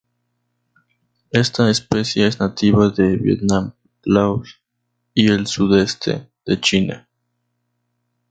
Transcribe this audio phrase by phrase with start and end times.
[1.29, 4.59] Esta especie es nativa de Vietnam, Laos
[5.13, 7.07] y el sudeste de China.